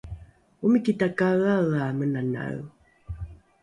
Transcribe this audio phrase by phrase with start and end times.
[0.63, 2.59] omiki takaeaea menanae